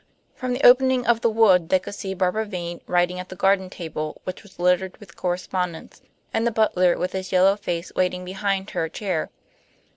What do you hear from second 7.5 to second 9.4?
face waiting behind her chair.